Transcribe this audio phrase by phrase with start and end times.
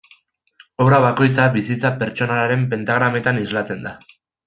[0.85, 3.97] Obra bakoitza bizitza pertsonalaren pentagrametan islatzen da.